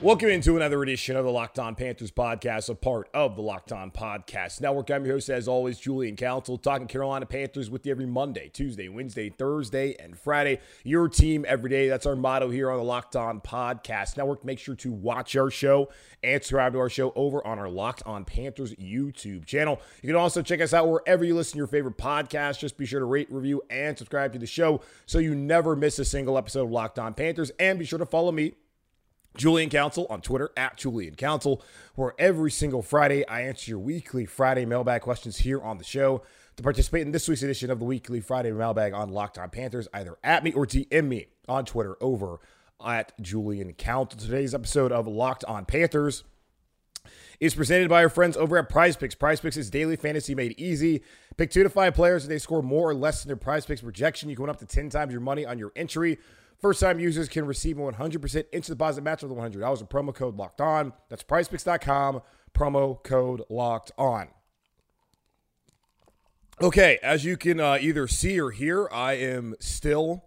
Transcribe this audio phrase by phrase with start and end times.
[0.00, 3.72] Welcome into another edition of the Locked On Panthers podcast, a part of the Locked
[3.72, 4.92] On Podcast Network.
[4.92, 8.88] I'm your host, as always, Julian Council, talking Carolina Panthers with you every Monday, Tuesday,
[8.88, 10.60] Wednesday, Thursday, and Friday.
[10.84, 11.88] Your team every day.
[11.88, 14.44] That's our motto here on the Locked On Podcast Network.
[14.44, 15.88] Make sure to watch our show
[16.22, 19.80] and subscribe to our show over on our Locked On Panthers YouTube channel.
[20.00, 22.60] You can also check us out wherever you listen to your favorite podcast.
[22.60, 25.98] Just be sure to rate, review, and subscribe to the show so you never miss
[25.98, 27.50] a single episode of Locked On Panthers.
[27.58, 28.52] And be sure to follow me
[29.36, 31.62] Julian Council on Twitter at Julian Council,
[31.94, 36.22] where every single Friday I answer your weekly Friday mailbag questions here on the show.
[36.56, 39.86] To participate in this week's edition of the weekly Friday mailbag on Locked On Panthers,
[39.94, 42.40] either at me or DM me on Twitter over
[42.84, 44.18] at Julian Council.
[44.18, 46.24] Today's episode of Locked On Panthers
[47.40, 49.18] is presented by our friends over at PrizePicks.
[49.18, 51.02] Prize Picks is daily fantasy made easy.
[51.36, 54.28] Pick two to five players and they score more or less than their PrizePicks projection.
[54.28, 56.18] You can win up to 10 times your money on your entry.
[56.60, 60.36] First time users can receive a 100% instant deposit match with $100 with promo code
[60.36, 60.92] locked on.
[61.08, 64.28] That's prizepicks.com, promo code locked on.
[66.60, 70.24] Okay, as you can uh, either see or hear, I am still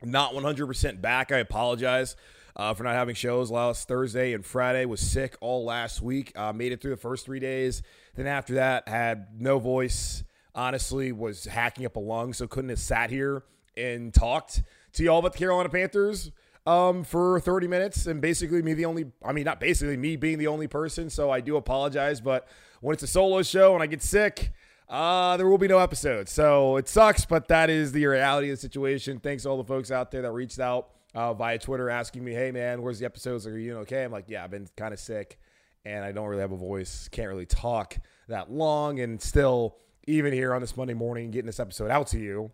[0.00, 1.32] not 100% back.
[1.32, 2.14] I apologize
[2.54, 4.84] uh, for not having shows last Thursday and Friday.
[4.84, 6.30] Was sick all last week.
[6.36, 7.82] Uh, made it through the first three days.
[8.14, 10.22] Then after that, had no voice.
[10.54, 13.42] Honestly, was hacking up a lung, so couldn't have sat here
[13.76, 14.62] and talked
[14.98, 16.30] to y'all about the Carolina Panthers
[16.66, 20.38] um, for 30 minutes and basically me the only, I mean, not basically me being
[20.38, 21.08] the only person.
[21.08, 22.20] So I do apologize.
[22.20, 22.46] But
[22.80, 24.52] when it's a solo show and I get sick,
[24.88, 26.28] uh, there will be no episode.
[26.28, 29.20] So it sucks, but that is the reality of the situation.
[29.20, 32.32] Thanks to all the folks out there that reached out uh, via Twitter asking me,
[32.32, 33.46] hey, man, where's the episodes?
[33.46, 34.04] Are you okay?
[34.04, 35.38] I'm like, yeah, I've been kind of sick
[35.84, 37.08] and I don't really have a voice.
[37.08, 37.96] Can't really talk
[38.28, 38.98] that long.
[38.98, 39.76] And still,
[40.08, 42.50] even here on this Monday morning, getting this episode out to you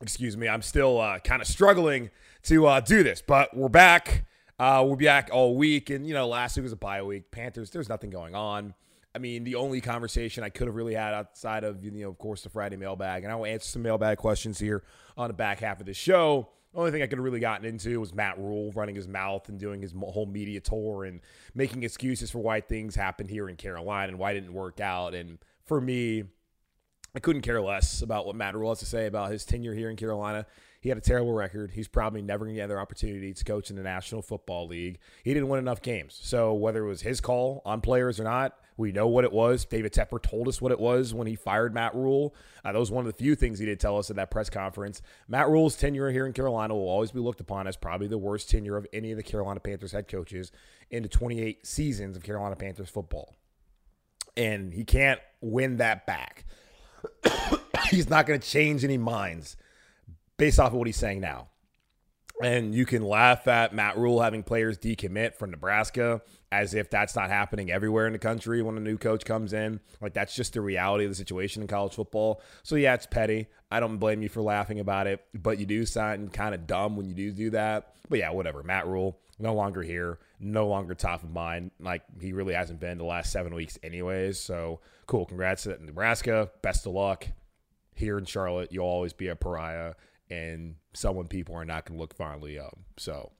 [0.00, 2.10] excuse me, I'm still uh, kind of struggling
[2.44, 4.26] to uh, do this, but we're back.
[4.58, 5.90] Uh, we'll be back all week.
[5.90, 7.30] And, you know, last week was a bye week.
[7.30, 8.74] Panthers, there's nothing going on.
[9.14, 12.18] I mean, the only conversation I could have really had outside of, you know, of
[12.18, 14.82] course, the Friday mailbag, and I will answer some mailbag questions here
[15.16, 16.50] on the back half of the show.
[16.72, 19.48] The only thing I could have really gotten into was Matt Rhule running his mouth
[19.48, 21.22] and doing his whole media tour and
[21.54, 25.14] making excuses for why things happened here in Carolina and why it didn't work out.
[25.14, 26.24] And for me,
[27.16, 29.88] I couldn't care less about what Matt Rhule has to say about his tenure here
[29.88, 30.44] in Carolina.
[30.82, 31.70] He had a terrible record.
[31.70, 34.98] He's probably never going to get another opportunity to coach in the National Football League.
[35.24, 36.20] He didn't win enough games.
[36.22, 39.64] So whether it was his call on players or not, we know what it was.
[39.64, 42.34] David Tepper told us what it was when he fired Matt Rhule.
[42.62, 44.50] Uh, that was one of the few things he did tell us at that press
[44.50, 45.00] conference.
[45.26, 48.50] Matt Rhule's tenure here in Carolina will always be looked upon as probably the worst
[48.50, 50.52] tenure of any of the Carolina Panthers head coaches
[50.90, 53.34] in the 28 seasons of Carolina Panthers football.
[54.36, 56.44] And he can't win that back.
[57.90, 59.56] he's not going to change any minds
[60.36, 61.48] based off of what he's saying now.
[62.42, 66.20] And you can laugh at Matt Rhule having players decommit from Nebraska
[66.52, 69.80] as if that's not happening everywhere in the country when a new coach comes in.
[70.02, 72.42] Like that's just the reality of the situation in college football.
[72.62, 73.46] So yeah, it's petty.
[73.70, 76.94] I don't blame you for laughing about it, but you do sound kind of dumb
[76.96, 77.94] when you do do that.
[78.10, 78.62] But yeah, whatever.
[78.62, 81.70] Matt Rhule no longer here, no longer top of mind.
[81.80, 84.38] Like he really hasn't been the last seven weeks, anyways.
[84.38, 85.26] So cool.
[85.26, 86.50] Congrats to Nebraska.
[86.62, 87.26] Best of luck
[87.94, 88.72] here in Charlotte.
[88.72, 89.94] You'll always be a pariah
[90.30, 92.72] and someone people are not going to look fondly of.
[92.96, 93.32] So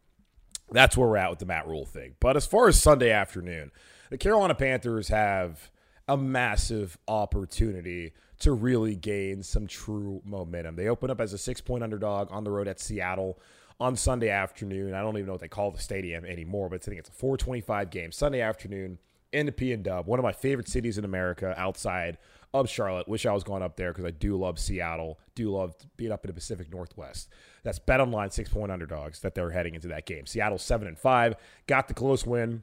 [0.70, 2.14] that's where we're at with the Matt Rhule thing.
[2.20, 3.72] But as far as Sunday afternoon,
[4.10, 5.70] the Carolina Panthers have
[6.08, 10.76] a massive opportunity to really gain some true momentum.
[10.76, 13.38] They open up as a six point underdog on the road at Seattle
[13.80, 14.94] on Sunday afternoon.
[14.94, 17.12] I don't even know what they call the stadium anymore, but I think it's a
[17.12, 18.98] 425 game Sunday afternoon
[19.32, 22.16] in the P and Dub, one of my favorite cities in America outside
[22.54, 23.08] of Charlotte.
[23.08, 25.18] Wish I was going up there because I do love Seattle.
[25.34, 27.28] Do love being up in the Pacific Northwest.
[27.62, 30.26] That's BetOnline six point underdogs that they're heading into that game.
[30.26, 31.34] Seattle seven and five
[31.66, 32.62] got the close win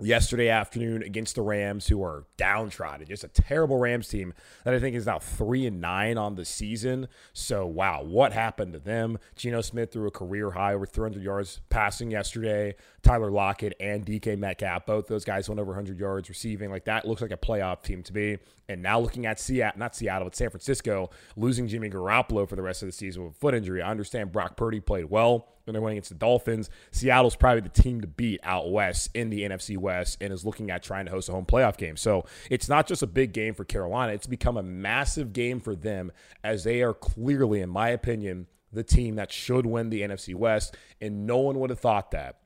[0.00, 3.06] yesterday afternoon against the Rams, who are downtrodden.
[3.06, 4.34] Just a terrible Rams team
[4.64, 7.08] that I think is now three and nine on the season.
[7.32, 9.18] So wow, what happened to them?
[9.36, 12.74] Geno Smith threw a career high over 300 yards passing yesterday.
[13.02, 16.70] Tyler Lockett and DK Metcalf, both those guys went over 100 yards receiving.
[16.70, 18.38] Like that looks like a playoff team to me.
[18.68, 22.62] And now looking at Seattle, not Seattle, but San Francisco, losing Jimmy Garoppolo for the
[22.62, 23.80] rest of the season with a foot injury.
[23.80, 26.68] I understand Brock Purdy played well when they're winning against the Dolphins.
[26.90, 30.70] Seattle's probably the team to beat out west in the NFC West and is looking
[30.70, 31.96] at trying to host a home playoff game.
[31.96, 35.76] So it's not just a big game for Carolina, it's become a massive game for
[35.76, 36.10] them
[36.42, 40.76] as they are clearly, in my opinion, the team that should win the NFC West.
[41.00, 42.38] And no one would have thought that.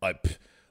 [0.00, 0.14] Uh,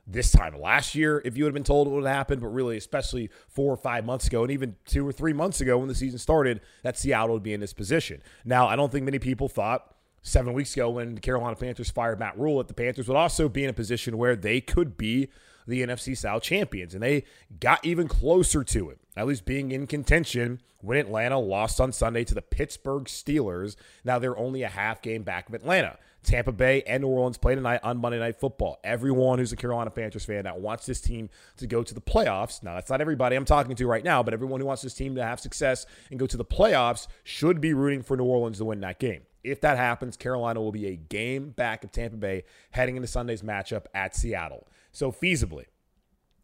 [0.07, 3.29] this time last year if you had been told what would happen, but really, especially
[3.47, 6.19] four or five months ago, and even two or three months ago when the season
[6.19, 8.21] started, that Seattle would be in this position.
[8.43, 12.19] Now, I don't think many people thought seven weeks ago when the Carolina Panthers fired
[12.19, 15.29] Matt Rhule that the Panthers would also be in a position where they could be
[15.67, 16.93] the NFC South champions.
[16.93, 17.23] And they
[17.59, 22.23] got even closer to it, at least being in contention when Atlanta lost on Sunday
[22.23, 23.75] to the Pittsburgh Steelers.
[24.03, 25.97] Now they're only a half game back of Atlanta.
[26.25, 28.79] Tampa Bay and New Orleans play tonight on Monday Night Football.
[28.83, 32.63] Everyone who's a Carolina Panthers fan that wants this team to go to the playoffs,
[32.63, 35.15] now that's not everybody I'm talking to right now, but everyone who wants this team
[35.15, 38.65] to have success and go to the playoffs should be rooting for New Orleans to
[38.65, 39.21] win that game.
[39.43, 43.43] If that happens, Carolina will be a game back of Tampa Bay heading into Sunday's
[43.43, 44.67] matchup at Seattle.
[44.91, 45.65] So feasibly,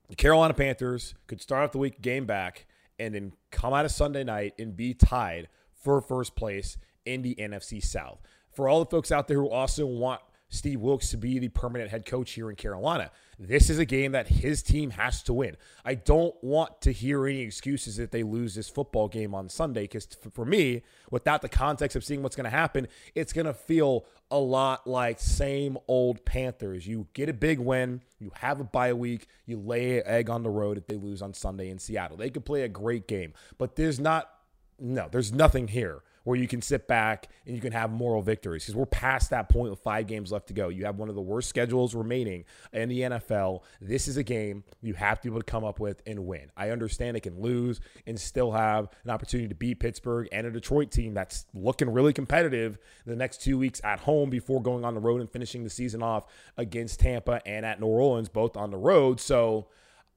[0.08, 2.68] the Carolina Panthers could start off the week game back
[3.00, 7.36] and then come out of Sunday night and be tied for first place in the
[7.36, 8.20] NFC South
[8.52, 10.22] for all the folks out there who also want
[10.52, 13.10] Steve Wilks to be the permanent head coach here in Carolina.
[13.40, 15.56] This is a game that his team has to win.
[15.86, 19.84] I don't want to hear any excuses if they lose this football game on Sunday
[19.84, 23.54] because for me, without the context of seeing what's going to happen, it's going to
[23.54, 26.86] feel a lot like same old Panthers.
[26.86, 30.44] You get a big win, you have a bye week, you lay an egg on
[30.44, 32.18] the road if they lose on Sunday in Seattle.
[32.18, 34.30] They could play a great game, but there's not
[34.78, 38.64] no, there's nothing here where you can sit back and you can have moral victories
[38.64, 40.70] because we're past that point with five games left to go.
[40.70, 43.62] You have one of the worst schedules remaining in the NFL.
[43.80, 46.52] This is a game you have to be able to come up with and win.
[46.56, 50.52] I understand they can lose and still have an opportunity to beat Pittsburgh and a
[50.52, 54.94] Detroit team that's looking really competitive the next two weeks at home before going on
[54.94, 56.26] the road and finishing the season off
[56.58, 59.20] against Tampa and at New Orleans, both on the road.
[59.20, 59.68] So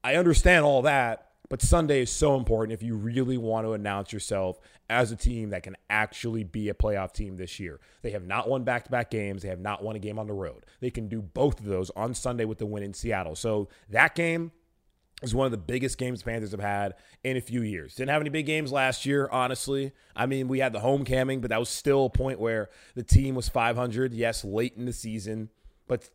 [0.03, 1.31] I understand all that.
[1.49, 4.59] But Sunday is so important if you really want to announce yourself
[4.89, 7.81] as a team that can actually be a playoff team this year.
[8.03, 10.27] They have not won back to back games, they have not won a game on
[10.27, 10.65] the road.
[10.81, 13.37] They can do both of those on Sunday with the win in Seattle.
[13.37, 14.53] So that game
[15.23, 17.95] is one of the biggest games the Panthers have had in a few years.
[17.95, 19.93] Didn't have any big games last year, honestly.
[20.17, 23.03] I mean, we had the home homecoming, but that was still a point where the
[23.03, 24.13] team was 500.
[24.13, 25.51] Yes, late in the season,
[25.87, 26.09] but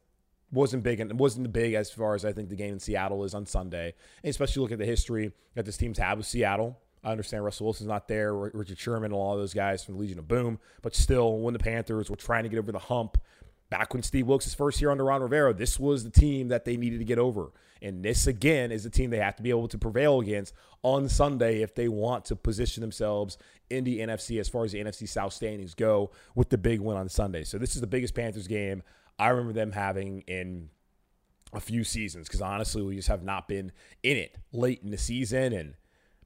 [0.52, 3.34] wasn't big and wasn't big as far as I think the game in Seattle is
[3.34, 3.94] on Sunday.
[4.24, 6.80] And especially look at the history that this team's had with Seattle.
[7.04, 10.20] I understand Russell Wilson's not there, Richard Sherman, and all those guys from the Legion
[10.20, 13.18] of Boom, but still, when the Panthers were trying to get over the hump,
[13.70, 16.76] back when Steve Wilks' first year under Ron Rivera, this was the team that they
[16.76, 17.52] needed to get over.
[17.82, 21.08] And this, again, is the team they have to be able to prevail against on
[21.08, 23.38] Sunday if they want to position themselves
[23.70, 26.98] in the NFC as far as the NFC South standings go with the big win
[26.98, 27.44] on Sunday.
[27.46, 28.84] So, this is the biggest Panthers game
[29.20, 30.70] I remember them having in
[31.54, 33.72] a few seasons because honestly, we just have not been
[34.04, 35.54] in it late in the season.
[35.54, 35.74] And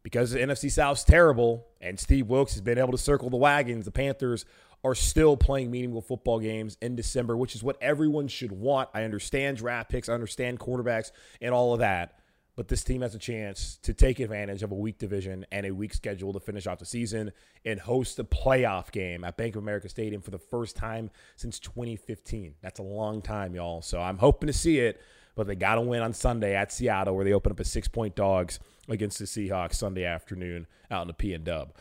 [0.03, 3.85] because the NFC South's terrible and Steve Wilks has been able to circle the wagons,
[3.85, 4.45] the Panthers
[4.83, 8.89] are still playing meaningful football games in December, which is what everyone should want.
[8.93, 12.19] I understand draft picks, I understand quarterbacks, and all of that
[12.55, 15.71] but this team has a chance to take advantage of a weak division and a
[15.71, 17.31] weak schedule to finish off the season
[17.65, 21.57] and host a playoff game at Bank of America Stadium for the first time since
[21.59, 22.55] 2015.
[22.61, 23.81] That's a long time, y'all.
[23.81, 25.01] So I'm hoping to see it,
[25.35, 27.87] but they got to win on Sunday at Seattle, where they open up as six
[27.87, 31.73] point dogs against the Seahawks Sunday afternoon out in the P and Dub.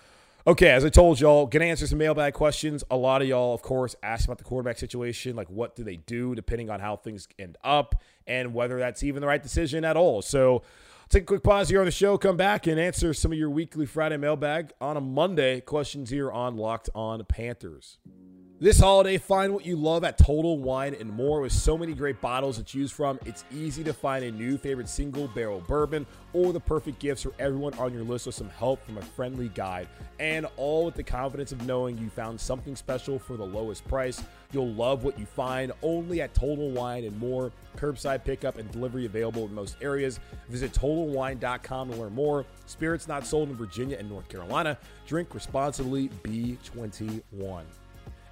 [0.45, 2.83] Okay, as I told y'all, gonna answer some mailbag questions.
[2.91, 5.99] A lot of y'all, of course, asked about the quarterback situation, like what do they
[5.99, 7.95] do depending on how things end up
[8.27, 10.21] and whether that's even the right decision at all.
[10.21, 10.63] So
[11.09, 13.51] take a quick pause here on the show, come back and answer some of your
[13.51, 17.99] weekly Friday mailbag on a Monday questions here on Locked On Panthers.
[18.63, 21.41] This holiday, find what you love at Total Wine and More.
[21.41, 24.89] With so many great bottles to choose from, it's easy to find a new favorite
[24.89, 28.81] single barrel bourbon or the perfect gifts for everyone on your list with some help
[28.87, 29.89] from a friendly guide.
[30.21, 34.23] And all with the confidence of knowing you found something special for the lowest price.
[34.53, 37.51] You'll love what you find only at Total Wine and More.
[37.77, 40.21] Curbside pickup and delivery available in most areas.
[40.49, 42.47] Visit TotalWine.com to learn more.
[42.67, 44.79] Spirits not sold in Virginia and North Carolina.
[45.05, 46.11] Drink responsibly.
[46.23, 47.65] B21.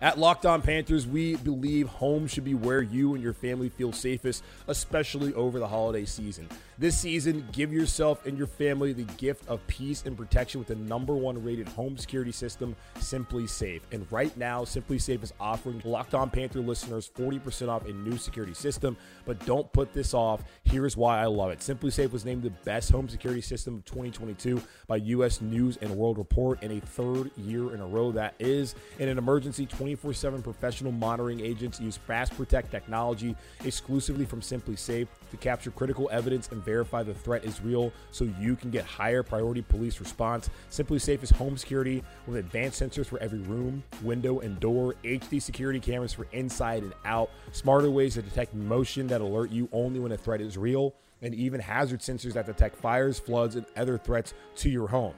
[0.03, 3.93] At Locked On Panthers, we believe home should be where you and your family feel
[3.93, 6.49] safest, especially over the holiday season.
[6.81, 10.77] This season, give yourself and your family the gift of peace and protection with the
[10.77, 13.83] number one rated home security system, SimpliSafe.
[13.93, 18.55] And right now, SimpliSafe is offering Locked On Panther listeners 40% off a new security
[18.55, 18.97] system.
[19.27, 20.43] But don't put this off.
[20.63, 21.59] Here's why I love it.
[21.59, 25.43] SimpliSafe was named the best home security system of 2022 by U.S.
[25.43, 28.11] News and World Report in a third year in a row.
[28.11, 34.25] That is, in an emergency, 24 7 professional monitoring agents use Fast Protect technology exclusively
[34.25, 38.71] from SimpliSafe to capture critical evidence and verify the threat is real so you can
[38.71, 40.49] get higher priority police response.
[40.71, 45.81] SimpliSafe is home security with advanced sensors for every room, window, and door, HD security
[45.81, 50.13] cameras for inside and out, smarter ways to detect motion that alert you only when
[50.13, 54.33] a threat is real, and even hazard sensors that detect fires, floods, and other threats
[54.55, 55.15] to your home.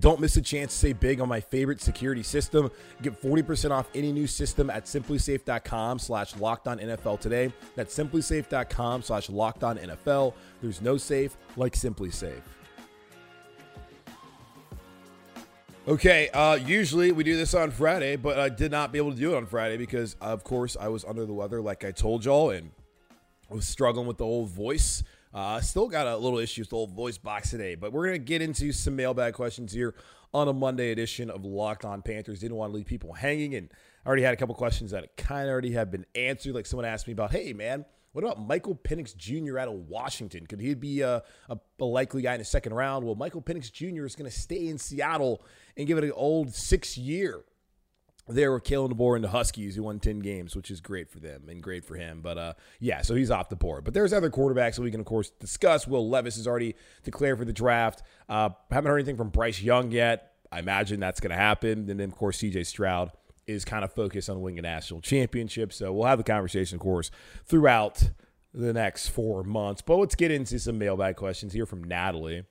[0.00, 2.70] Don't miss a chance to save big on my favorite security system.
[3.02, 7.52] Get 40% off any new system at simplisafe.com slash NFL today.
[7.76, 10.34] That's simplisafe.com slash NFL.
[10.60, 12.42] There's no safe like SimpliSafe.
[15.86, 19.18] Okay, uh, usually we do this on Friday, but I did not be able to
[19.18, 22.24] do it on Friday because, of course, I was under the weather, like I told
[22.24, 22.70] y'all, and
[23.50, 25.04] I was struggling with the old voice.
[25.34, 28.20] Uh, still got a little issue with the old voice box today, but we're going
[28.20, 29.92] to get into some mailbag questions here
[30.32, 32.38] on a Monday edition of Locked On Panthers.
[32.38, 33.68] Didn't want to leave people hanging, and
[34.04, 36.54] I already had a couple questions that kind of already have been answered.
[36.54, 39.58] Like someone asked me about, hey, man, what about Michael Penix Jr.
[39.58, 40.46] out of Washington?
[40.46, 43.04] Could he be a, a, a likely guy in the second round?
[43.04, 44.04] Well, Michael Penix Jr.
[44.04, 45.42] is going to stay in Seattle
[45.76, 47.42] and give it an old six year
[48.28, 51.18] there with Kalen DeBoer and the Huskies who won 10 games, which is great for
[51.18, 52.20] them and great for him.
[52.22, 53.84] But uh, yeah, so he's off the board.
[53.84, 55.86] But there's other quarterbacks that we can, of course, discuss.
[55.86, 58.02] Will Levis is already declared for the draft.
[58.28, 60.32] Uh, haven't heard anything from Bryce Young yet.
[60.50, 61.90] I imagine that's going to happen.
[61.90, 63.12] And then, of course, CJ Stroud
[63.46, 65.72] is kind of focused on winning a national championship.
[65.72, 67.10] So we'll have the conversation, of course,
[67.44, 68.10] throughout
[68.54, 69.82] the next four months.
[69.82, 72.44] But let's get into some mailbag questions here from Natalie.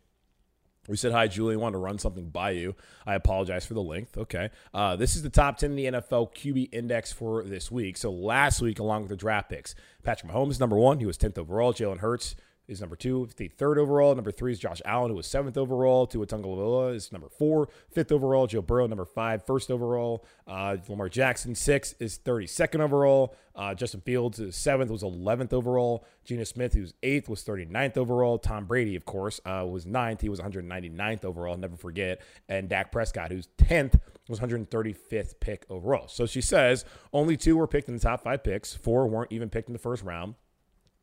[0.88, 1.60] We said, Hi, Julian.
[1.60, 2.76] Want to run something by you.
[3.06, 4.18] I apologize for the length.
[4.18, 4.50] Okay.
[4.74, 7.96] Uh, this is the top 10 in the NFL QB index for this week.
[7.98, 11.00] So last week, along with the draft picks, Patrick Mahomes, number one.
[11.00, 11.74] He was 10th overall.
[11.74, 12.36] Jalen Hurts,
[12.68, 13.28] is number two.
[13.36, 14.16] The third overall.
[14.16, 16.08] Number three is Josh Allen, who was seventh overall.
[16.08, 21.10] Tua Tagovailoa is number four, fifth overall, Joe Burrow, number five, first overall, uh, Lamar
[21.10, 23.36] Jackson, six, is 32nd overall.
[23.56, 26.06] Uh, Justin Fields is seventh, was 11th overall.
[26.26, 28.40] Geno Smith, who's eighth, was 39th overall.
[28.40, 30.22] Tom Brady, of course, uh, was ninth.
[30.22, 32.22] He was 199th overall, never forget.
[32.50, 36.08] And Dak Prescott, who's 10th, was 135th pick overall.
[36.08, 38.74] So she says only two were picked in the top five picks.
[38.74, 40.36] Four weren't even picked in the first round.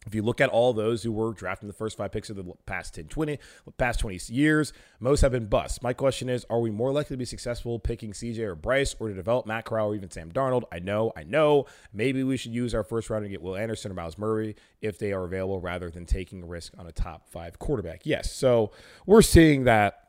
[0.07, 2.45] If you look at all those who were drafting the first five picks of the
[2.65, 3.39] past 10, 20,
[3.77, 5.83] past 20 years, most have been busts.
[5.83, 9.09] My question is, are we more likely to be successful picking CJ or Bryce or
[9.09, 10.63] to develop Matt Corral or even Sam Darnold?
[10.73, 11.67] I know, I know.
[11.93, 14.99] Maybe we should use our first round to get Will Anderson or Myles Murphy if
[14.99, 18.01] they are available rather than taking a risk on a top five quarterback.
[18.05, 18.33] Yes.
[18.33, 18.71] So
[19.05, 20.09] we're seeing that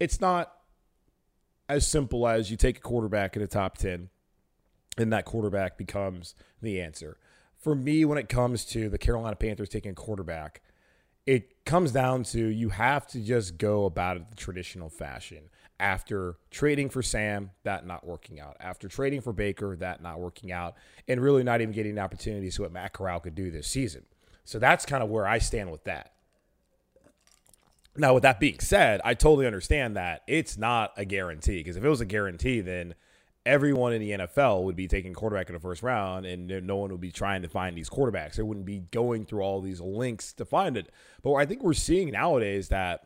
[0.00, 0.52] it's not
[1.68, 4.08] as simple as you take a quarterback in the top 10
[4.96, 7.18] and that quarterback becomes the answer
[7.58, 10.62] for me, when it comes to the Carolina Panthers taking a quarterback,
[11.26, 15.50] it comes down to you have to just go about it the traditional fashion.
[15.80, 18.56] After trading for Sam, that not working out.
[18.58, 20.74] After trading for Baker, that not working out.
[21.06, 24.04] And really not even getting an opportunity to what Matt Corral could do this season.
[24.44, 26.12] So that's kind of where I stand with that.
[27.96, 31.84] Now, with that being said, I totally understand that it's not a guarantee because if
[31.84, 32.94] it was a guarantee, then–
[33.46, 36.90] everyone in the NFL would be taking quarterback in the first round, and no one
[36.90, 38.34] would be trying to find these quarterbacks.
[38.34, 40.90] They wouldn't be going through all these links to find it.
[41.22, 43.04] But I think we're seeing nowadays that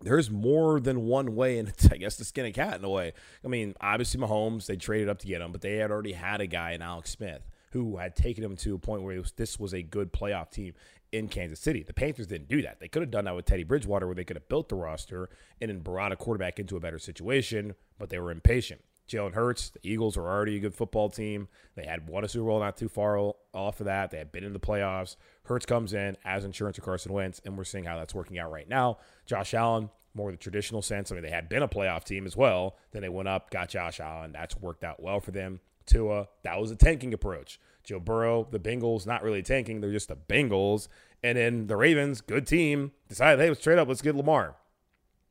[0.00, 3.12] there's more than one way, and I guess, to skin a cat in a way.
[3.44, 6.40] I mean, obviously, Mahomes, they traded up to get him, but they had already had
[6.40, 9.58] a guy in Alex Smith who had taken him to a point where was, this
[9.58, 10.74] was a good playoff team
[11.10, 11.82] in Kansas City.
[11.82, 12.80] The Panthers didn't do that.
[12.80, 15.28] They could have done that with Teddy Bridgewater, where they could have built the roster
[15.60, 18.80] and then brought a quarterback into a better situation, but they were impatient.
[19.08, 21.48] Jalen Hurts, the Eagles are already a good football team.
[21.74, 23.18] They had won a Super Bowl not too far
[23.52, 24.10] off of that.
[24.10, 25.16] They had been in the playoffs.
[25.44, 28.50] Hurts comes in as insurance to Carson Wentz, and we're seeing how that's working out
[28.50, 28.98] right now.
[29.26, 31.10] Josh Allen, more the traditional sense.
[31.10, 32.76] I mean, they had been a playoff team as well.
[32.92, 34.32] Then they went up, got Josh Allen.
[34.32, 35.60] That's worked out well for them.
[35.86, 37.60] Tua, that was a tanking approach.
[37.82, 40.88] Joe Burrow, the Bengals, not really tanking, they're just the Bengals.
[41.22, 44.56] And then the Ravens, good team, decided, hey, let's trade up, let's get Lamar.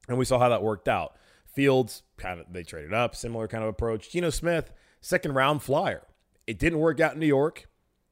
[0.08, 1.16] And we saw how that worked out.
[1.46, 4.10] Fields, kind of, they traded up, similar kind of approach.
[4.10, 6.04] Geno Smith, second round flyer.
[6.48, 7.68] It didn't work out in New York,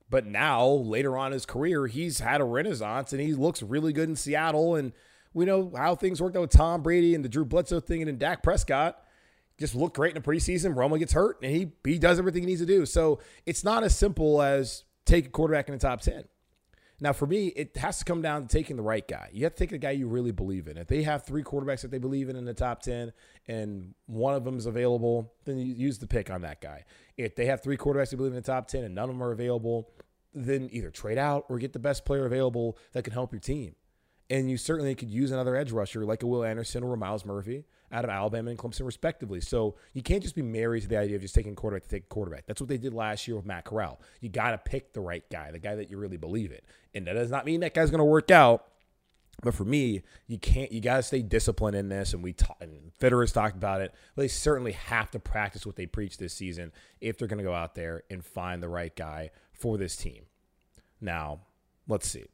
[0.09, 4.09] but now, later on his career, he's had a renaissance and he looks really good
[4.09, 4.75] in Seattle.
[4.75, 4.91] And
[5.33, 8.09] we know how things worked out with Tom Brady and the Drew Bledsoe thing and
[8.09, 9.01] then Dak Prescott
[9.57, 10.75] just looked great in the preseason.
[10.75, 12.85] Romo gets hurt and he he does everything he needs to do.
[12.85, 16.25] So it's not as simple as take a quarterback in the top 10.
[17.03, 19.29] Now, for me, it has to come down to taking the right guy.
[19.33, 20.77] You have to take the guy you really believe in.
[20.77, 23.11] If they have three quarterbacks that they believe in in the top 10
[23.47, 26.85] and one of them is available, then you use the pick on that guy.
[27.17, 29.23] If they have three quarterbacks they believe in the top 10 and none of them
[29.23, 29.89] are available,
[30.35, 33.75] then either trade out or get the best player available that can help your team.
[34.31, 37.25] And you certainly could use another edge rusher like a Will Anderson or a Myles
[37.25, 39.41] Murphy out of Alabama and Clemson, respectively.
[39.41, 42.07] So you can't just be married to the idea of just taking quarterback to take
[42.07, 42.45] quarterback.
[42.45, 43.99] That's what they did last year with Matt Corral.
[44.21, 46.61] You got to pick the right guy, the guy that you really believe in.
[46.93, 48.67] And that does not mean that guy's going to work out.
[49.43, 50.71] But for me, you can't.
[50.71, 53.93] You got to stay disciplined in this, and we talk, and has talked about it.
[54.15, 56.71] They certainly have to practice what they preach this season
[57.01, 60.25] if they're going to go out there and find the right guy for this team.
[61.01, 61.39] Now,
[61.87, 62.25] let's see.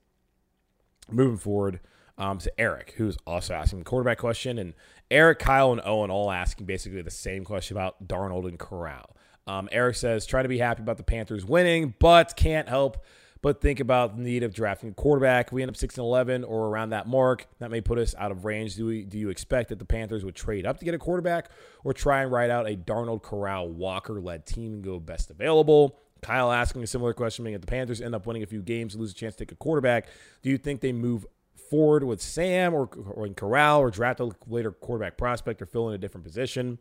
[1.09, 1.79] Moving forward,
[2.17, 4.57] um, to Eric, who's also asking the quarterback question.
[4.57, 4.73] And
[5.11, 9.15] Eric, Kyle, and Owen all asking basically the same question about Darnold and Corral.
[9.45, 13.03] Um, Eric says, try to be happy about the Panthers winning, but can't help
[13.41, 15.51] but think about the need of drafting a quarterback.
[15.51, 17.47] We end up 6 and 11 or around that mark.
[17.59, 18.75] That may put us out of range.
[18.75, 21.49] Do, we, do you expect that the Panthers would trade up to get a quarterback
[21.83, 25.99] or try and ride out a Darnold, Corral, Walker led team and go best available?
[26.21, 28.95] Kyle asking a similar question, meaning if the Panthers end up winning a few games,
[28.95, 30.07] lose a chance to take a quarterback,
[30.41, 31.25] do you think they move
[31.69, 35.89] forward with Sam or, or in Corral or draft a later quarterback prospect or fill
[35.89, 36.79] in a different position.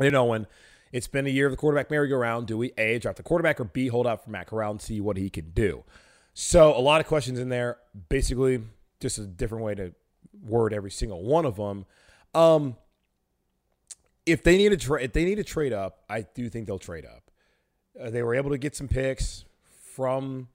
[0.00, 0.46] You know, when
[0.92, 3.64] it's been a year of the quarterback merry-go-round, do we A, draft the quarterback or
[3.64, 5.84] B, hold out for Matt Corral and see what he can do?
[6.34, 7.78] So a lot of questions in there.
[8.08, 8.62] Basically,
[9.00, 9.92] just a different way to
[10.42, 11.84] word every single one of them.
[12.34, 12.76] Um,
[14.24, 16.78] if they need to tra- if they need to trade up, I do think they'll
[16.78, 17.27] trade up.
[18.00, 19.44] Uh, they were able to get some picks
[19.94, 20.48] from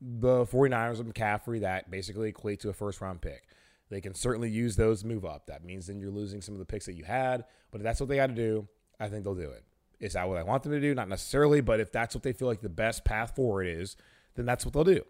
[0.00, 3.48] the 49ers of McCaffrey that basically equate to a first round pick.
[3.90, 5.46] They can certainly use those move up.
[5.46, 7.44] That means then you're losing some of the picks that you had.
[7.70, 8.68] But if that's what they got to do,
[9.00, 9.64] I think they'll do it.
[9.98, 10.94] Is that what I want them to do?
[10.94, 13.96] Not necessarily, but if that's what they feel like the best path forward is,
[14.34, 15.04] then that's what they'll do.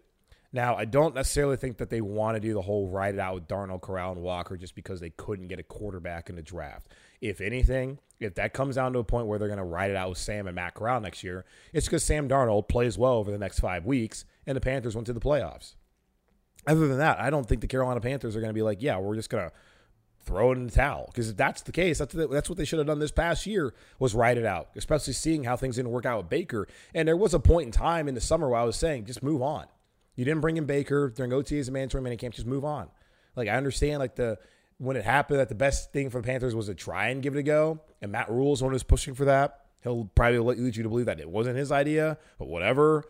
[0.51, 3.35] Now, I don't necessarily think that they want to do the whole ride it out
[3.35, 6.87] with Darnold, Corral, and Walker just because they couldn't get a quarterback in the draft.
[7.21, 9.95] If anything, if that comes down to a point where they're going to ride it
[9.95, 13.31] out with Sam and Matt Corral next year, it's because Sam Darnold plays well over
[13.31, 15.75] the next five weeks and the Panthers went to the playoffs.
[16.65, 18.97] Other than that, I don't think the Carolina Panthers are going to be like, yeah,
[18.97, 19.55] we're just going to
[20.21, 21.05] throw it in the towel.
[21.07, 23.45] Because if that's the case, that's, the, that's what they should have done this past
[23.45, 26.67] year was ride it out, especially seeing how things didn't work out with Baker.
[26.93, 29.21] And there was a point in time in the summer where I was saying, just
[29.21, 29.67] move on.
[30.19, 32.89] You didn't bring in Baker during OTAs and mandatory minicamp, just move on.
[33.37, 34.37] Like I understand like the
[34.77, 37.37] when it happened that the best thing for the Panthers was to try and give
[37.37, 37.79] it a go.
[38.01, 39.61] And Matt Rhule's one who's pushing for that.
[39.81, 43.05] He'll probably lead you to believe that it wasn't his idea, but whatever.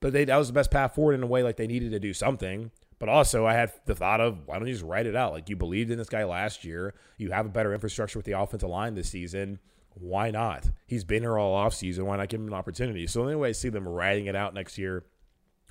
[0.00, 2.00] But they, that was the best path forward in a way like they needed to
[2.00, 2.72] do something.
[2.98, 5.30] But also, I had the thought of why don't you just write it out?
[5.32, 6.94] Like you believed in this guy last year.
[7.16, 9.60] You have a better infrastructure with the offensive line this season.
[9.94, 10.68] Why not?
[10.88, 12.06] He's been here all off season.
[12.06, 13.06] Why not give him an opportunity?
[13.06, 15.04] So anyway, I see them writing it out next year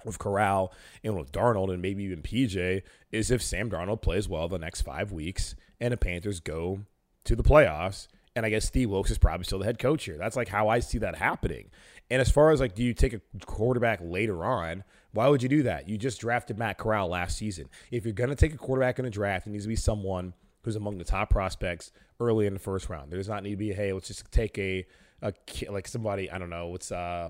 [0.06, 2.82] with Corral and with Darnold and maybe even PJ
[3.12, 6.82] is if Sam Darnold plays well the next five weeks and the Panthers go
[7.26, 8.08] to the playoffs.
[8.36, 10.18] And I guess Steve Wilks is probably still the head coach here.
[10.18, 11.70] That's like how I see that happening.
[12.10, 14.84] And as far as like, do you take a quarterback later on?
[15.12, 15.90] Why would you do that?
[15.90, 17.70] You just drafted Matt Corral last season.
[17.92, 20.34] If you're going to take a quarterback in a draft, it needs to be someone
[20.64, 23.12] who's among the top prospects early in the first round.
[23.12, 24.86] There does not need to be, hey, let's just take a,
[25.22, 25.34] a
[25.70, 27.30] like somebody, I don't know, what's uh,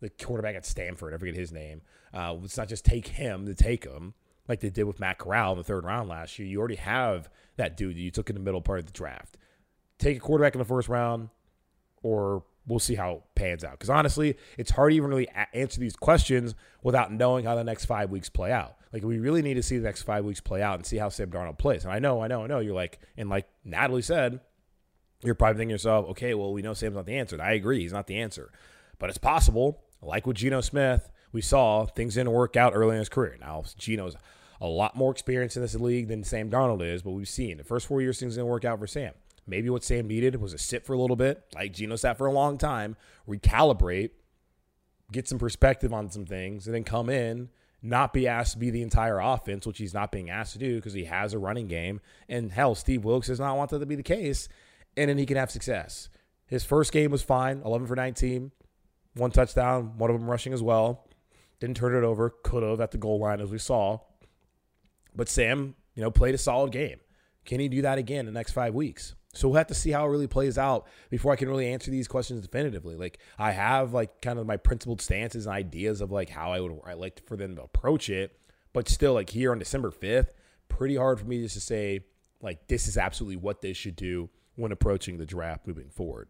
[0.00, 1.82] the quarterback at Stanford, I forget his name.
[2.12, 4.14] Uh, let's not just take him to take him
[4.48, 6.48] like they did with Matt Corral in the third round last year.
[6.48, 9.36] You already have that dude that you took in the middle part of the draft.
[9.98, 11.28] Take a quarterback in the first round,
[12.02, 13.72] or we'll see how it pans out.
[13.72, 17.84] Because honestly, it's hard to even really answer these questions without knowing how the next
[17.84, 18.76] five weeks play out.
[18.92, 21.10] Like we really need to see the next five weeks play out and see how
[21.10, 21.84] Sam Darnold plays.
[21.84, 22.58] And I know, I know, I know.
[22.58, 24.40] You're like, and like Natalie said,
[25.22, 27.36] you're probably thinking yourself, okay, well, we know Sam's not the answer.
[27.36, 28.50] And I agree, he's not the answer,
[28.98, 29.82] but it's possible.
[30.02, 33.36] Like with Geno Smith, we saw things didn't work out early in his career.
[33.40, 34.16] Now Geno's
[34.60, 37.64] a lot more experience in this league than Sam Darnold is, but we've seen the
[37.64, 39.12] first four years things didn't work out for Sam.
[39.46, 42.26] Maybe what Sam needed was a sit for a little bit, like Geno sat for
[42.26, 42.96] a long time,
[43.28, 44.10] recalibrate,
[45.10, 47.48] get some perspective on some things, and then come in,
[47.82, 50.76] not be asked to be the entire offense, which he's not being asked to do
[50.76, 52.00] because he has a running game.
[52.28, 54.48] And hell, Steve Wilks does not want that to be the case.
[54.96, 56.08] And then he can have success.
[56.46, 58.52] His first game was fine, 11 for 19,
[59.20, 61.06] one touchdown, one of them rushing as well.
[61.60, 63.98] Didn't turn it over, could have at the goal line as we saw.
[65.14, 66.98] But Sam, you know, played a solid game.
[67.44, 69.14] Can he do that again in the next five weeks?
[69.32, 71.90] So we'll have to see how it really plays out before I can really answer
[71.90, 72.96] these questions definitively.
[72.96, 76.60] Like I have like kind of my principled stances and ideas of like how I
[76.60, 78.36] would I like for them to approach it,
[78.72, 80.30] but still like here on December 5th,
[80.68, 82.00] pretty hard for me just to say
[82.42, 86.28] like this is absolutely what they should do when approaching the draft moving forward.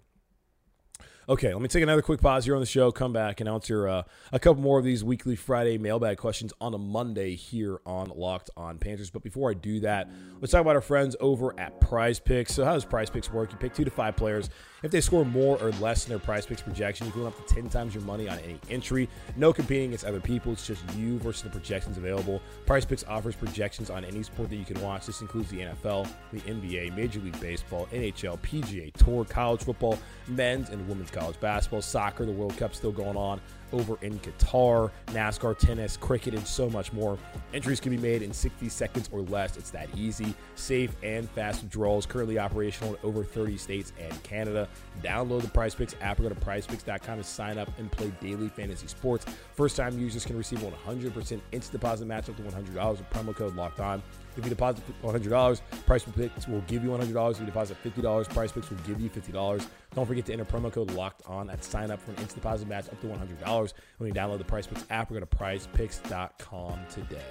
[1.30, 3.86] Okay, let me take another quick pause here on the show, come back, and answer
[3.86, 8.10] uh, a couple more of these weekly Friday mailbag questions on a Monday here on
[8.16, 9.10] Locked on Panthers.
[9.10, 12.50] But before I do that, let's talk about our friends over at PrizePicks.
[12.50, 13.52] So, how does PrizePicks work?
[13.52, 14.50] You pick two to five players.
[14.82, 17.54] If they score more or less than their PrizePicks projection, you can win up to
[17.54, 19.08] 10 times your money on any entry.
[19.36, 22.40] No competing against other people, it's just you versus the projections available.
[22.66, 25.06] PrizePicks offers projections on any sport that you can watch.
[25.06, 30.70] This includes the NFL, the NBA, Major League Baseball, NHL, PGA Tour, college football, men's
[30.70, 31.10] and women's
[31.40, 33.40] basketball, soccer, the World Cup still going on
[33.72, 37.18] over in Qatar, NASCAR, tennis, cricket, and so much more.
[37.54, 39.56] Entries can be made in 60 seconds or less.
[39.56, 42.06] It's that easy, safe, and fast withdrawals.
[42.06, 44.68] Currently operational in over 30 states and Canada.
[45.02, 48.86] Download the PrizePicks app or go to prizepicks.com to sign up and play daily fantasy
[48.86, 49.26] sports.
[49.54, 53.54] First time users can receive 100% instant deposit match up to $100 with promo code
[53.54, 54.02] locked on.
[54.36, 57.32] If you deposit $100, PrizePicks will give you $100.
[57.32, 59.66] If you deposit $50, PrizePicks will give you $50.
[59.94, 62.68] Don't forget to enter promo code locked on at sign up for an instant deposit
[62.68, 67.22] match up to $100 when you download the PrizePicks app or go to prizepicks.com today.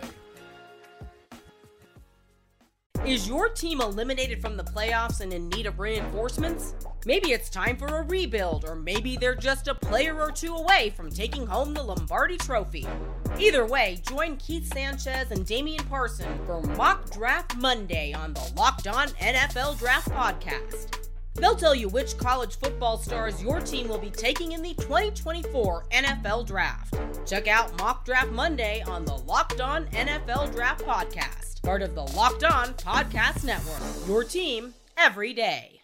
[3.05, 6.75] Is your team eliminated from the playoffs and in need of reinforcements?
[7.05, 10.93] Maybe it's time for a rebuild, or maybe they're just a player or two away
[10.97, 12.85] from taking home the Lombardi Trophy.
[13.39, 18.87] Either way, join Keith Sanchez and Damian Parson for Mock Draft Monday on the Locked
[18.87, 21.08] On NFL Draft Podcast.
[21.39, 25.85] They'll tell you which college football stars your team will be taking in the 2024
[25.91, 26.95] NFL Draft.
[27.25, 32.01] Check out Mock Draft Monday on the Locked On NFL Draft Podcast, part of the
[32.01, 34.07] Locked On Podcast Network.
[34.07, 35.81] Your team every day.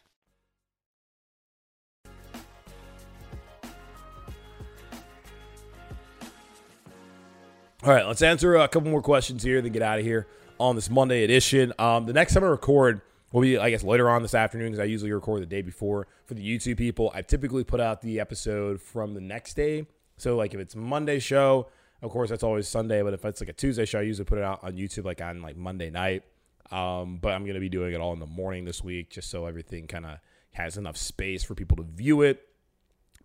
[7.83, 10.25] All right, let's answer a couple more questions here, then get out of here
[10.59, 11.71] on this Monday edition.
[11.77, 13.01] Um, the next time I record
[13.35, 16.07] will be, I guess, later on this afternoon because I usually record the day before
[16.23, 17.11] for the YouTube people.
[17.13, 19.87] I typically put out the episode from the next day.
[20.15, 21.67] So, like, if it's Monday show,
[22.01, 23.01] of course, that's always Sunday.
[23.01, 25.21] But if it's like a Tuesday show, I usually put it out on YouTube like
[25.21, 26.23] on like Monday night.
[26.71, 29.45] Um, but I'm to be doing it all in the morning this week just so
[29.45, 30.17] everything kind of
[30.53, 32.41] has enough space for people to view it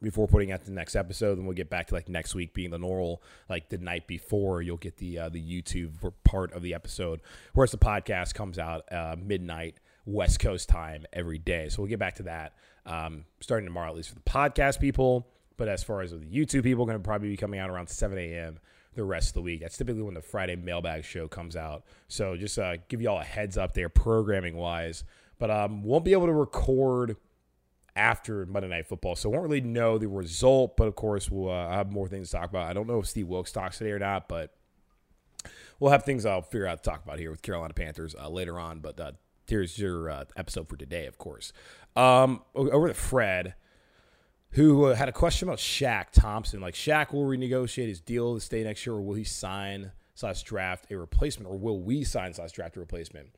[0.03, 1.37] before putting out the next episode.
[1.37, 4.61] Then we'll get back to like next week being the normal, like the night before.
[4.61, 7.21] You'll get the uh, the YouTube part of the episode,
[7.55, 9.77] whereas the podcast comes out uh, midnight
[10.11, 11.69] West Coast time every day.
[11.69, 12.55] So we'll get back to that
[12.87, 15.29] um, starting tomorrow, at least for the podcast people.
[15.57, 18.17] But as far as the YouTube people, going to probably be coming out around 7
[18.17, 18.59] a.m.
[18.95, 19.61] the rest of the week.
[19.61, 21.85] That's typically when the Friday mailbag show comes out.
[22.09, 25.05] So just uh, give you all a heads up there, programming wise.
[25.39, 27.17] But um, won't be able to record
[27.97, 29.17] after Monday Night Football.
[29.17, 32.37] So won't really know the result, but of course we'll uh, have more things to
[32.37, 32.69] talk about.
[32.69, 34.55] I don't know if Steve Wilks talks today or not, but
[35.79, 38.59] we'll have things I'll figure out to talk about here with Carolina Panthers uh, later
[38.59, 38.81] on.
[38.81, 39.13] But uh,
[39.51, 41.53] here's your uh, episode for today, of course.
[41.97, 43.55] Um, over to Fred,
[44.51, 46.61] who uh, had a question about Shaq Thompson.
[46.61, 50.43] Like Shaq will renegotiate his deal to stay next year, or will he sign slash
[50.43, 53.29] draft a replacement, or will we sign slash draft a replacement?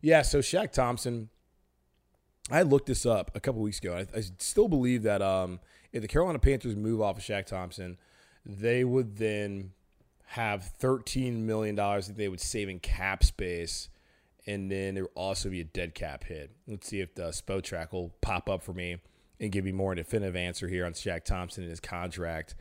[0.00, 1.28] Yeah, so Shaq Thompson
[2.50, 3.94] I looked this up a couple weeks ago.
[3.94, 5.60] I, I, still believe that um,
[5.92, 7.98] if the Carolina Panthers move off of Shaq Thompson,
[8.44, 9.72] they would then
[10.28, 13.88] have $13 million that they would save in cap space.
[14.48, 16.50] And then there will also be a dead cap hit.
[16.66, 18.96] Let's see if the Spotrac will pop up for me
[19.38, 22.54] and give me more definitive answer here on Shaq Thompson and his contract.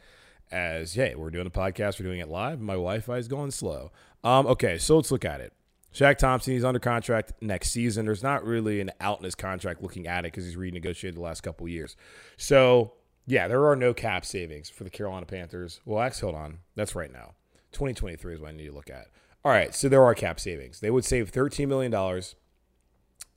[0.51, 2.59] As, hey, we're doing a podcast, we're doing it live.
[2.59, 3.93] My Wi Fi is going slow.
[4.21, 5.53] Um, okay, so let's look at it.
[5.93, 8.05] Shaq Thompson, he's under contract next season.
[8.05, 11.21] There's not really an out in his contract looking at it because he's renegotiated the
[11.21, 11.95] last couple years.
[12.35, 12.93] So,
[13.25, 15.79] yeah, there are no cap savings for the Carolina Panthers.
[15.85, 16.57] Well, actually, hold on.
[16.75, 17.35] That's right now.
[17.71, 19.07] 2023 is what I need to look at.
[19.45, 20.79] All right, so there are cap savings.
[20.79, 22.21] They would save $13 million uh,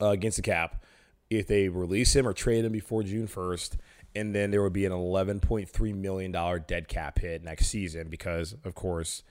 [0.01, 0.85] against the cap
[1.29, 3.77] if they release him or trade him before June 1st.
[4.17, 6.33] And then there would be an $11.3 million
[6.67, 9.23] dead cap hit next season because, of course,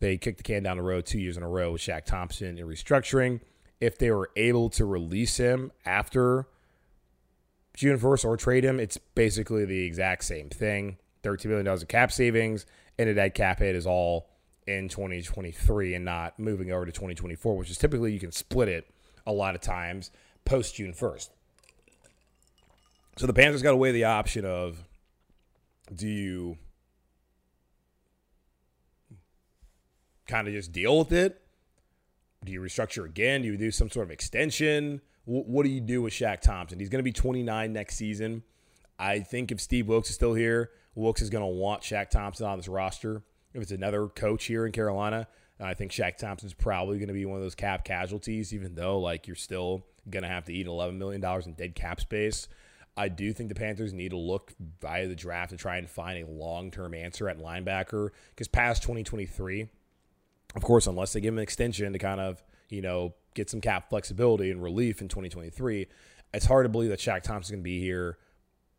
[0.00, 2.58] they kicked the can down the road two years in a row with Shaq Thompson
[2.58, 3.40] in restructuring.
[3.80, 6.46] If they were able to release him after
[7.76, 10.96] June 1st or trade him, it's basically the exact same thing.
[11.22, 12.66] $13 million of cap savings,
[12.98, 14.30] and a dead cap hit is all
[14.66, 18.90] in 2023 and not moving over to 2024, which is typically you can split it
[19.26, 20.10] a lot of times
[20.44, 21.30] post June 1st.
[23.16, 24.84] So the Panthers got to weigh the option of
[25.94, 26.58] do you
[30.26, 31.40] kind of just deal with it?
[32.44, 33.42] Do you restructure again?
[33.42, 35.00] Do you do some sort of extension?
[35.26, 36.78] what do you do with Shaq Thompson?
[36.78, 38.42] He's going to be 29 next season.
[38.98, 42.46] I think if Steve Wilks is still here, Wilks is going to want Shaq Thompson
[42.46, 43.22] on this roster.
[43.54, 45.28] If it's another coach here in Carolina,
[45.60, 48.98] I think Shaq Thompson's probably going to be one of those cap casualties, even though
[48.98, 52.48] like you're still going to have to eat $11 million in dead cap space.
[52.96, 56.22] I do think the Panthers need to look via the draft to try and find
[56.22, 59.68] a long term answer at linebacker because past 2023,
[60.54, 63.60] of course, unless they give him an extension to kind of, you know, get some
[63.60, 65.88] cap flexibility and relief in 2023,
[66.32, 68.18] it's hard to believe that Shaq Thompson's going to be here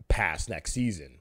[0.07, 1.19] past next season.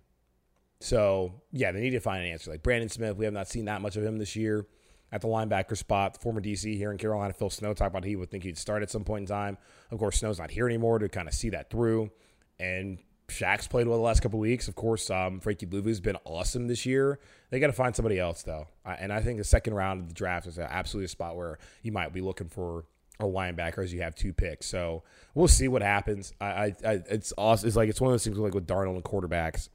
[0.84, 2.50] So, yeah, they need to find an answer.
[2.50, 4.66] Like Brandon Smith, we have not seen that much of him this year
[5.10, 6.12] at the linebacker spot.
[6.12, 8.82] The former DC here in Carolina, Phil Snow, talked about he would think he'd start
[8.82, 9.56] at some point in time.
[9.90, 12.10] Of course, Snow's not here anymore to kind of see that through.
[12.58, 14.68] And Shaq's played well the last couple weeks.
[14.68, 17.18] Of course, um, Frankie Luvu's been awesome this year.
[17.48, 20.14] They got to find somebody else though, and I think the second round of the
[20.14, 22.84] draft is absolutely a spot where you might be looking for
[23.20, 24.66] a linebacker as you have two picks.
[24.66, 25.02] So
[25.34, 26.34] we'll see what happens.
[26.40, 27.66] I, I, I it's awesome.
[27.66, 29.70] It's like it's one of those things like with Darnold and quarterbacks.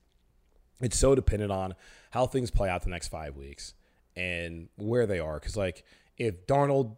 [0.81, 1.75] It's so dependent on
[2.11, 3.73] how things play out the next five weeks
[4.15, 5.39] and where they are.
[5.39, 5.83] Because like
[6.17, 6.97] if Darnold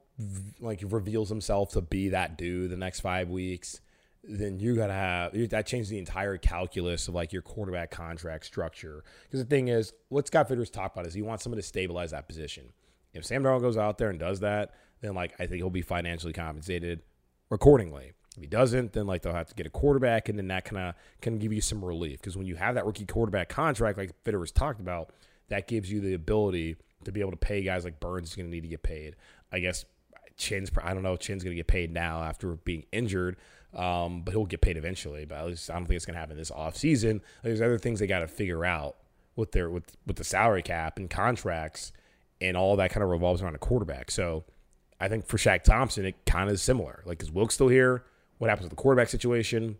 [0.59, 3.81] like reveals himself to be that dude the next five weeks
[4.23, 9.03] then you gotta have that changes the entire calculus of like your quarterback contract structure.
[9.23, 12.11] Because the thing is, what Scott Fitterer's talked about is he wants someone to stabilize
[12.11, 12.71] that position.
[13.13, 15.81] If Sam Darnold goes out there and does that, then like I think he'll be
[15.81, 17.01] financially compensated
[17.49, 18.13] accordingly.
[18.35, 20.89] If he doesn't, then like they'll have to get a quarterback, and then that kind
[20.89, 22.21] of can give you some relief.
[22.21, 25.11] Because when you have that rookie quarterback contract, like Fitterer was talked about,
[25.49, 28.47] that gives you the ability to be able to pay guys like Burns is going
[28.47, 29.15] to need to get paid.
[29.51, 29.85] I guess
[30.37, 33.37] Chinn's, I don't know, Chinn's going to get paid now after being injured.
[33.73, 35.25] Um, but he'll get paid eventually.
[35.25, 37.21] But at least I don't think it's going to happen this off season.
[37.43, 38.97] There's other things they got to figure out
[39.35, 41.93] with their with with the salary cap and contracts
[42.41, 44.11] and all that kind of revolves around a quarterback.
[44.11, 44.43] So
[44.99, 47.01] I think for Shaq Thompson, it kind of is similar.
[47.05, 48.03] Like is Wilks still here?
[48.41, 49.77] What happens with the quarterback situation?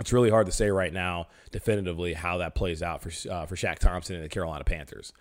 [0.00, 3.56] It's really hard to say right now definitively how that plays out for uh, for
[3.56, 5.12] Shaq Thompson and the Carolina Panthers.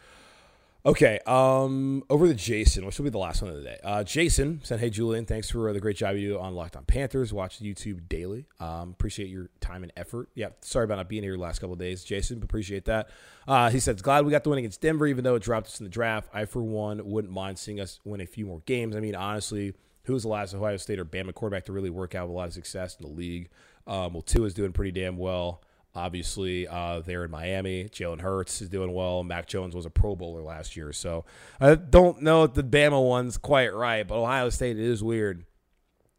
[0.86, 3.80] Okay, um, over to Jason, which will be the last one of the day.
[3.84, 6.86] Uh, Jason said, "Hey Julian, thanks for the great job you do on Locked On
[6.86, 7.34] Panthers.
[7.34, 8.46] Watch YouTube daily.
[8.62, 10.30] Um, appreciate your time and effort.
[10.34, 13.10] Yeah, sorry about not being here the last couple days, Jason, appreciate that."
[13.46, 15.82] Uh, he says, "Glad we got the win against Denver, even though it dropped us
[15.82, 16.30] in the draft.
[16.34, 18.96] I, for one, wouldn't mind seeing us win a few more games.
[18.96, 19.74] I mean, honestly,
[20.06, 22.38] who was the last Ohio State or Bama quarterback to really work out with a
[22.38, 23.50] lot of success in the league?
[23.88, 25.62] Um, well, Tua is doing pretty damn well."
[25.96, 29.24] Obviously, uh, there in Miami, Jalen Hurts is doing well.
[29.24, 31.24] Mac Jones was a Pro Bowler last year, so
[31.62, 35.46] I don't know if the Bama one's quite right, but Ohio State is weird.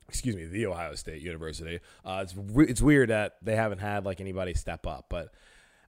[0.09, 1.81] Excuse me, the Ohio State University.
[2.05, 5.35] Uh, it's it's weird that they haven't had like anybody step up, but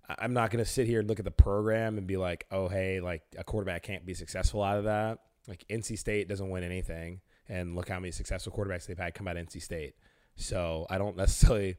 [0.09, 2.67] I'm not going to sit here and look at the program and be like, oh
[2.67, 5.21] hey, like a quarterback can't be successful out of that.
[5.47, 9.29] Like NC State doesn't win anything, and look how many successful quarterbacks they've had come
[9.29, 9.95] out of NC State.
[10.37, 11.77] So I don't necessarily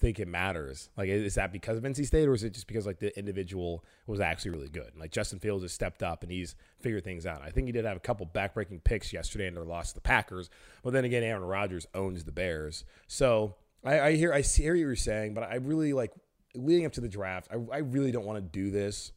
[0.00, 0.88] think it matters?
[0.96, 3.84] Like, is that because of NC State, or is it just because like the individual
[4.06, 4.92] was actually really good?
[4.98, 7.42] Like Justin Fields has stepped up and he's figured things out.
[7.42, 10.00] I think he did have a couple backbreaking picks yesterday in their loss to the
[10.00, 10.48] Packers,
[10.82, 12.84] but then again, Aaron Rodgers owns the Bears.
[13.06, 16.12] So I, I hear I hear what you're saying, but I really like
[16.54, 17.48] leading up to the draft.
[17.52, 19.12] I, I really don't want to do this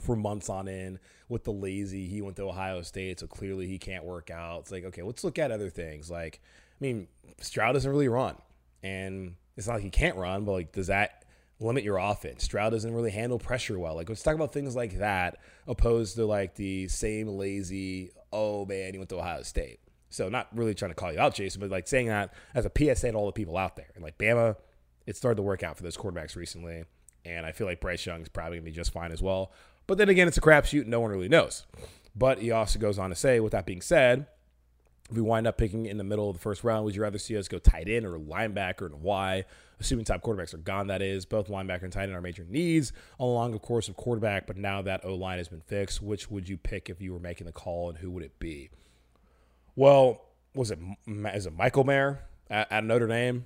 [0.00, 0.98] for months on end
[1.28, 2.06] with the lazy.
[2.06, 4.60] He went to Ohio State, so clearly he can't work out.
[4.60, 6.10] It's like okay, let's look at other things.
[6.10, 7.08] Like I mean,
[7.40, 8.36] Stroud doesn't really run,
[8.82, 11.24] and it's not like he can't run, but like, does that
[11.60, 12.44] limit your offense?
[12.44, 13.94] Stroud doesn't really handle pressure well.
[13.94, 18.92] Like, let's talk about things like that, opposed to like the same lazy, oh man,
[18.92, 19.80] he went to Ohio State.
[20.10, 22.70] So, not really trying to call you out, Jason, but like saying that as a
[22.76, 23.90] PSA to all the people out there.
[23.94, 24.56] And like, Bama,
[25.06, 26.84] it started to work out for those quarterbacks recently.
[27.24, 29.52] And I feel like Bryce Young is probably to be just fine as well.
[29.86, 31.66] But then again, it's a crapshoot, and no one really knows.
[32.16, 34.26] But he also goes on to say, with that being said,
[35.10, 37.18] if we wind up picking in the middle of the first round, would you rather
[37.18, 39.44] see us go tight end or linebacker and why?
[39.80, 41.26] Assuming top quarterbacks are gone, that is.
[41.26, 44.80] Both linebacker and tight end are major needs along the course of quarterback, but now
[44.82, 47.52] that O line has been fixed, which would you pick if you were making the
[47.52, 48.70] call and who would it be?
[49.76, 53.44] Well, was it is it Michael Mayer at, at Notre Dame,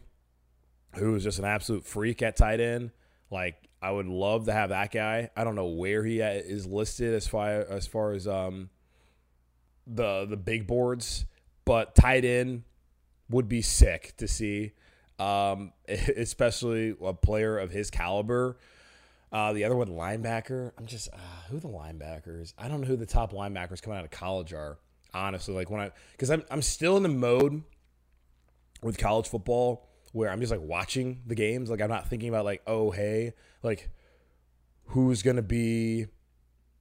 [0.95, 2.91] who is just an absolute freak at tight end?
[3.31, 5.31] Like I would love to have that guy.
[5.37, 8.71] I don't know where he is listed as far as far as um
[9.87, 11.25] the the big boards
[11.69, 12.63] but tight end
[13.29, 14.73] would be sick to see,
[15.19, 18.57] um, especially a player of his caliber.
[19.31, 20.73] Uh, the other one, linebacker.
[20.79, 21.19] I'm just uh,
[21.51, 22.55] who the linebackers.
[22.57, 24.79] I don't know who the top linebackers coming out of college are.
[25.13, 27.63] Honestly, like when I because I'm I'm still in the mode
[28.83, 31.71] with college football where I'm just like watching the games.
[31.71, 33.91] Like I'm not thinking about like, oh hey, like
[34.87, 36.07] who's gonna be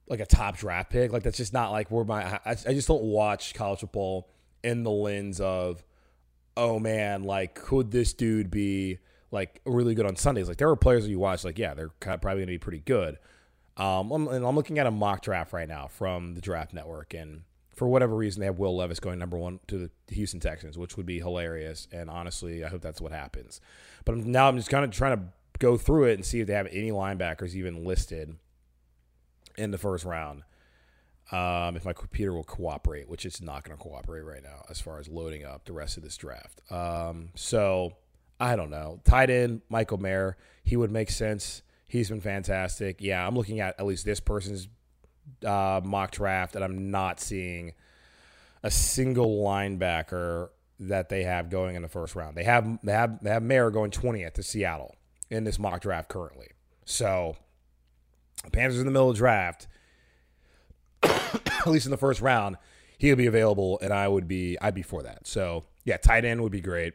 [0.08, 1.12] like a top draft pick.
[1.12, 4.28] Like that's just not like where my I, I just don't watch college football
[4.62, 5.84] in the lens of
[6.56, 8.98] oh man, like could this dude be
[9.30, 10.48] like really good on Sundays?
[10.48, 13.18] Like there are players that you watch, like yeah, they're probably gonna be pretty good.
[13.76, 17.42] Um, and I'm looking at a mock draft right now from the Draft Network, and
[17.78, 20.96] for whatever reason, they have Will Levis going number one to the Houston Texans, which
[20.96, 21.86] would be hilarious.
[21.92, 23.60] And honestly, I hope that's what happens.
[24.04, 25.24] But now I'm just kind of trying to
[25.58, 28.36] go through it and see if they have any linebackers even listed
[29.56, 30.42] in the first round.
[31.30, 34.80] Um, if my computer will cooperate, which it's not going to cooperate right now as
[34.80, 36.62] far as loading up the rest of this draft.
[36.72, 37.92] Um, so
[38.40, 39.00] I don't know.
[39.04, 41.62] Tight end, Michael Mayer, he would make sense.
[41.86, 43.00] He's been fantastic.
[43.00, 44.68] Yeah, I'm looking at at least this person's
[45.44, 47.72] uh, mock draft, and I'm not seeing
[48.62, 50.48] a single linebacker
[50.80, 52.36] that they have going in the first round.
[52.36, 54.94] They have they have they have Mayer going 20th to Seattle
[55.30, 56.48] in this mock draft currently.
[56.84, 57.36] So
[58.52, 59.66] Panthers in the middle of draft,
[61.02, 62.56] at least in the first round,
[62.98, 65.26] he'll be available, and I would be I'd be for that.
[65.26, 66.94] So yeah, tight end would be great.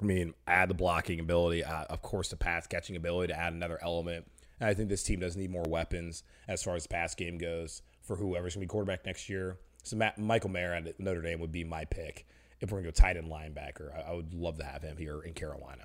[0.00, 3.54] I mean, add the blocking ability, uh, of course, the pass catching ability to add
[3.54, 4.26] another element.
[4.60, 7.38] And I think this team does need more weapons as far as the pass game
[7.38, 9.58] goes for whoever's going to be quarterback next year.
[9.82, 12.26] So Matt, Michael Mayer at Notre Dame would be my pick
[12.60, 13.94] if we're going to go tight end linebacker.
[13.94, 15.84] I, I would love to have him here in Carolina.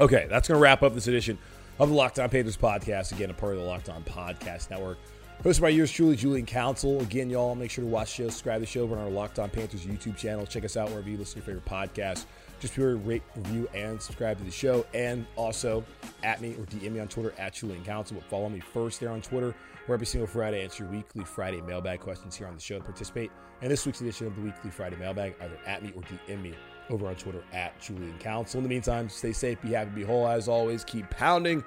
[0.00, 1.38] Okay, that's going to wrap up this edition
[1.78, 3.12] of the Locked On Panthers podcast.
[3.12, 4.98] Again, a part of the Locked On Podcast Network.
[5.44, 7.00] Hosted by yours truly, Julian Council.
[7.00, 9.10] Again, y'all, make sure to watch the show, subscribe to the show over on our
[9.10, 10.46] Locked On Panthers YouTube channel.
[10.46, 12.26] Check us out wherever you listen to your favorite podcast.
[12.62, 14.86] Just be sure to rate, review, and subscribe to the show.
[14.94, 15.84] And also
[16.22, 18.16] at me or DM me on Twitter at Julian Council.
[18.16, 19.52] But follow me first there on Twitter,
[19.86, 23.32] where every single Friday answer weekly Friday mailbag questions here on the show to participate.
[23.62, 26.54] And this week's edition of the weekly Friday mailbag, either at me or DM me
[26.88, 28.58] over on Twitter at Julian Council.
[28.58, 30.84] In the meantime, stay safe, be happy, be whole as always.
[30.84, 31.64] Keep pounding.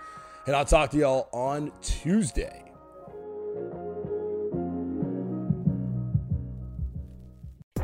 [0.48, 2.65] And I'll talk to y'all on Tuesday.